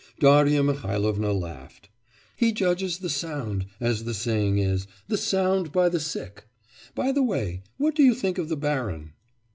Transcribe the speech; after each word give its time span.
Darya 0.19 0.63
Mihailovna 0.63 1.31
laughed. 1.31 1.87
'"He 2.35 2.51
judges 2.53 2.97
the 2.97 3.07
sound," 3.09 3.67
as 3.79 4.03
the 4.03 4.15
saying 4.15 4.57
is, 4.57 4.87
"the 5.07 5.15
sound 5.15 5.71
by 5.71 5.89
the 5.89 5.99
sick." 5.99 6.45
By 6.95 7.11
the 7.11 7.21
way, 7.21 7.61
what 7.77 7.93
do 7.93 8.01
you 8.01 8.15
think 8.15 8.39
of 8.39 8.49
the 8.49 8.57
baron? 8.57 9.13